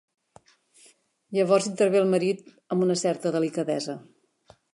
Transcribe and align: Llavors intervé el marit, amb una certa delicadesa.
Llavors 1.37 1.67
intervé 1.73 1.99
el 2.01 2.09
marit, 2.15 2.49
amb 2.77 2.87
una 2.87 2.97
certa 3.03 3.35
delicadesa. 3.37 3.97